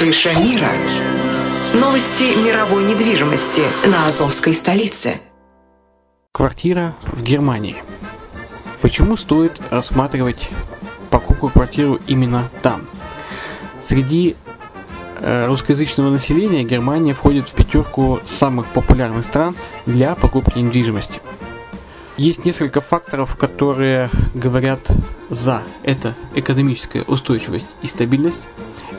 [0.00, 0.70] Крыша мира.
[1.74, 5.20] Новости мировой недвижимости на Азовской столице.
[6.32, 7.76] Квартира в Германии.
[8.80, 10.48] Почему стоит рассматривать
[11.10, 12.86] покупку квартиру именно там?
[13.78, 14.36] Среди
[15.18, 19.54] э, русскоязычного населения Германия входит в пятерку самых популярных стран
[19.84, 21.20] для покупки недвижимости.
[22.16, 24.80] Есть несколько факторов, которые говорят
[25.28, 25.62] за.
[25.82, 28.48] Это экономическая устойчивость и стабильность,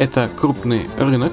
[0.00, 1.32] это крупный рынок,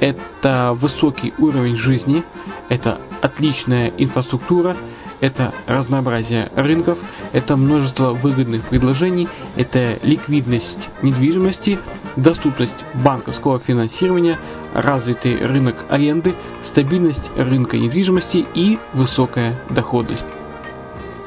[0.00, 2.24] это высокий уровень жизни,
[2.68, 4.76] это отличная инфраструктура–
[5.20, 6.98] это разнообразие рынков,
[7.32, 11.78] это множество выгодных предложений, это ликвидность недвижимости,
[12.16, 14.38] доступность банковского финансирования,
[14.74, 20.26] развитый рынок аренды, стабильность рынка недвижимости и высокая доходность.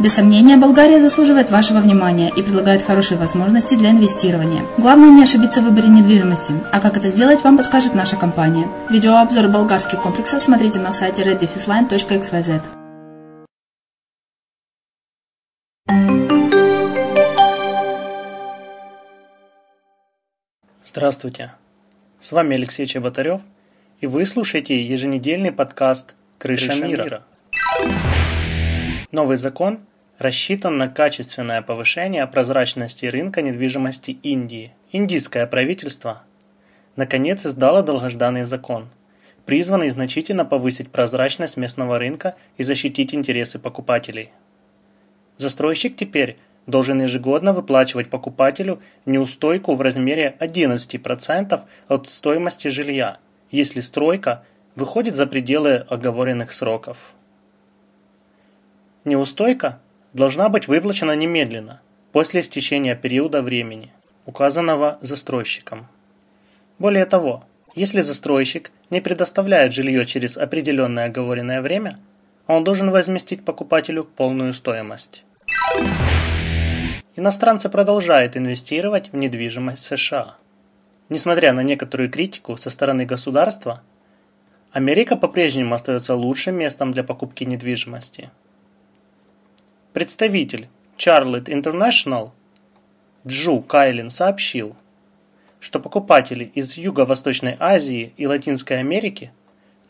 [0.00, 4.62] Без сомнения, Болгария заслуживает вашего внимания и предлагает хорошие возможности для инвестирования.
[4.78, 8.68] Главное не ошибиться в выборе недвижимости, а как это сделать, вам подскажет наша компания.
[8.90, 12.62] Видеообзор болгарских комплексов смотрите на сайте reddefisline.xyz.
[20.84, 21.52] Здравствуйте!
[22.20, 23.42] С вами Алексей Чеботарев–
[24.02, 27.04] и вы слушаете еженедельный подкаст «Крыша, Крыша мира».
[27.04, 27.22] мира».
[29.12, 29.80] Новый закон
[30.18, 34.72] рассчитан на качественное повышение прозрачности рынка недвижимости Индии.
[34.90, 36.22] Индийское правительство
[36.96, 38.88] наконец издало долгожданный закон,
[39.44, 44.30] призванный значительно повысить прозрачность местного рынка и защитить интересы покупателей.
[45.36, 53.18] Застройщик теперь должен ежегодно выплачивать покупателю неустойку в размере 11% от стоимости жилья,
[53.50, 54.42] если стройка
[54.74, 57.14] выходит за пределы оговоренных сроков.
[59.04, 59.80] Неустойка
[60.12, 61.80] должна быть выплачена немедленно,
[62.12, 63.92] после истечения периода времени,
[64.26, 65.88] указанного застройщиком.
[66.78, 67.44] Более того,
[67.74, 71.98] если застройщик не предоставляет жилье через определенное оговоренное время,
[72.46, 75.24] он должен возместить покупателю полную стоимость.
[77.16, 80.36] Иностранцы продолжают инвестировать в недвижимость США.
[81.08, 83.82] Несмотря на некоторую критику со стороны государства,
[84.70, 88.30] Америка по-прежнему остается лучшим местом для покупки недвижимости.
[89.92, 92.30] Представитель Charlotte International
[93.26, 94.74] Джу Кайлин сообщил,
[95.60, 99.32] что покупатели из Юго-Восточной Азии и Латинской Америки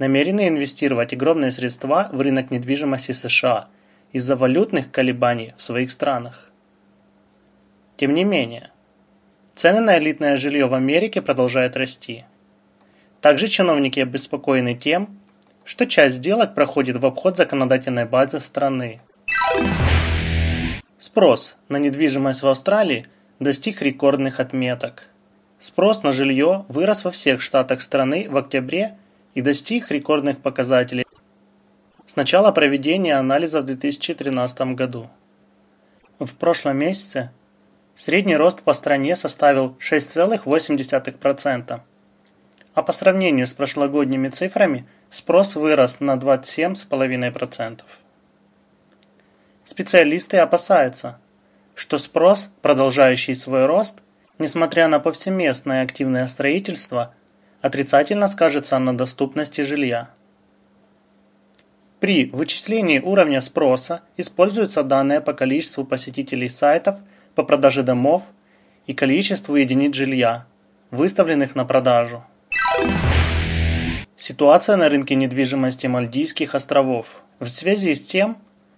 [0.00, 3.68] намерены инвестировать огромные средства в рынок недвижимости США
[4.10, 6.50] из-за валютных колебаний в своих странах.
[7.96, 8.72] Тем не менее,
[9.54, 12.24] цены на элитное жилье в Америке продолжают расти.
[13.20, 15.16] Также чиновники обеспокоены тем,
[15.62, 19.00] что часть сделок проходит в обход законодательной базы страны.
[21.12, 23.04] Спрос на недвижимость в Австралии
[23.38, 25.10] достиг рекордных отметок.
[25.58, 28.96] Спрос на жилье вырос во всех штатах страны в октябре
[29.34, 31.04] и достиг рекордных показателей
[32.06, 35.10] с начала проведения анализа в 2013 году.
[36.18, 37.30] В прошлом месяце
[37.94, 41.80] Средний рост по стране составил 6,8%,
[42.72, 47.82] а по сравнению с прошлогодними цифрами спрос вырос на 27,5%.
[49.64, 51.18] Специалисты опасаются,
[51.74, 53.98] что спрос, продолжающий свой рост,
[54.38, 57.14] несмотря на повсеместное активное строительство,
[57.60, 60.10] отрицательно скажется на доступности жилья.
[62.00, 66.96] При вычислении уровня спроса используются данные по количеству посетителей сайтов–
[67.34, 68.32] по продаже домов
[68.86, 70.46] и количеству единиц жилья,
[70.90, 72.24] выставленных на продажу.
[74.16, 77.24] Ситуация на рынке недвижимости Мальдивских островов.
[77.40, 78.36] В связи с тем,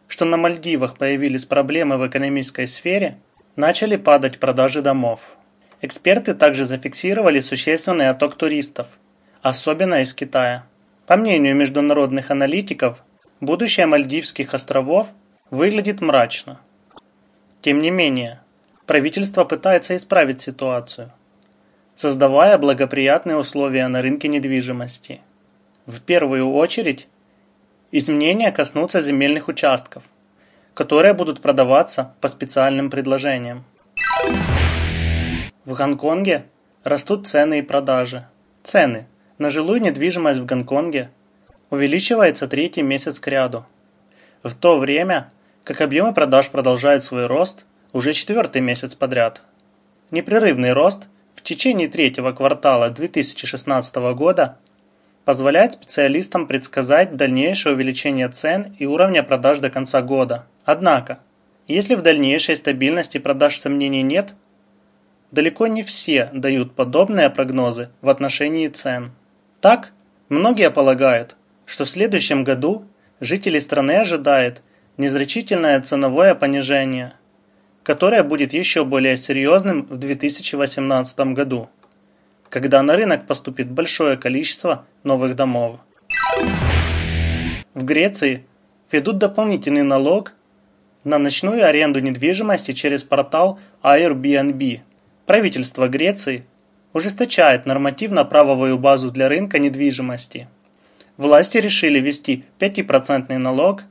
[0.09, 3.19] что на Мальдивах появились проблемы в экономической сфере,
[3.57, 5.37] начали падать продажи домов.
[5.81, 8.99] Эксперты также зафиксировали существенный отток туристов,
[9.43, 10.67] особенно из Китая.
[11.07, 13.05] По мнению международных аналитиков,
[13.41, 15.09] будущее Мальдивских островов
[15.51, 16.61] выглядит мрачно.
[17.61, 18.41] Тем не менее,
[18.87, 21.13] правительство пытается исправить ситуацию,
[21.95, 25.21] создавая благоприятные условия на рынке недвижимости.
[25.87, 27.09] В первую очередь,
[27.97, 30.03] изменения коснутся земельных участков,
[30.75, 33.65] которые будут продаваться по специальным предложениям.
[35.65, 36.45] В Гонконге
[36.83, 38.27] растут цены и продажи.
[38.65, 39.07] Цены
[39.39, 41.11] на жилую недвижимость в Гонконге
[41.71, 43.65] увеличивается третий месяц к ряду.
[44.43, 45.31] В то время,
[45.63, 47.65] как объемы продаж продолжают свой рост–
[47.95, 49.41] уже четвертый месяц подряд.
[50.11, 54.59] Непрерывный рост в течение третьего квартала 2016 года
[55.25, 60.47] позволяет специалистам предсказать дальнейшее увеличение цен и уровня продаж до конца года.
[60.65, 61.19] Однако,
[61.67, 64.35] если в дальнейшей стабильности продаж сомнений нет,
[65.31, 69.13] далеко не все дают подобные прогнозы в отношении цен.
[69.61, 69.93] Так,
[70.29, 72.85] многие полагают, что в следующем году
[73.21, 74.63] жители страны ожидают
[74.97, 77.15] незначительное ценовое понижение–
[77.85, 81.69] которое будет еще более серьезным в 2018 году,
[82.55, 85.81] когда на рынок поступит большое количество новых домов.
[87.75, 88.47] В Греции
[88.93, 90.35] введут дополнительный налог
[91.03, 94.83] на ночную аренду недвижимости через портал Airbnb.
[95.27, 96.47] Правительство Греции
[96.93, 100.47] ужесточает нормативно-правовую базу для рынка недвижимости.
[101.17, 103.83] Власти решили ввести 5% налог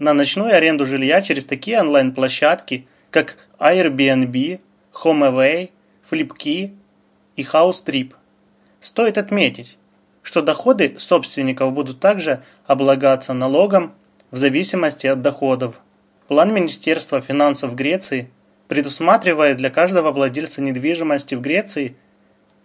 [0.00, 4.58] на ночную аренду жилья через такие онлайн-площадки, как Airbnb,
[4.92, 5.70] HomeAway,
[6.10, 6.72] Flipkey
[7.36, 8.14] и HouseTrip.
[8.80, 9.78] Стоит отметить,
[10.22, 13.92] что доходы собственников будут также облагаться налогом
[14.30, 15.80] в зависимости от доходов.
[16.28, 18.30] План Министерства финансов Греции
[18.68, 21.96] предусматривает для каждого владельца недвижимости в Греции,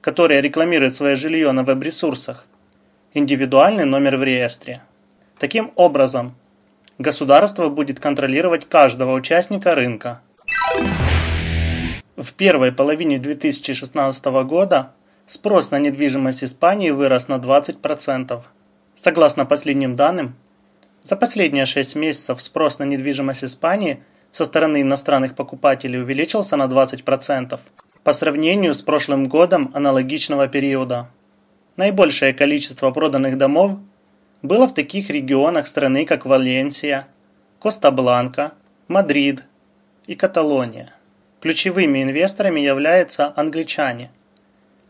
[0.02, 2.46] который рекламирует свое жилье на веб-ресурсах,
[3.14, 4.82] индивидуальный номер в реестре.
[5.38, 6.36] Таким образом,
[6.98, 10.22] государство будет контролировать каждого участника рынка–
[12.20, 14.92] в первой половине 2016 года
[15.26, 18.42] Спрос на недвижимость Испании вырос на 20%.
[18.96, 20.36] Согласно последним данным,
[21.04, 27.60] за последние 6 месяцев спрос на недвижимость Испании со стороны иностранных покупателей увеличился на 20%
[28.04, 31.12] по сравнению с прошлым годом аналогичного периода.
[31.78, 33.78] Наибольшее количество проданных домов
[34.42, 37.08] было в таких регионах страны, как Валенсия,
[37.60, 38.54] Коста-Бланка,
[38.88, 39.44] Мадрид
[40.08, 40.96] и Каталония.
[41.42, 44.12] Ключевыми инвесторами являются англичане,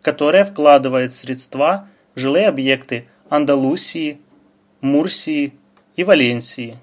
[0.02, 4.20] которые вкладывают средства в жилые объекты Андалусии,
[4.82, 5.54] Мурсии
[5.96, 6.80] и Валенсии.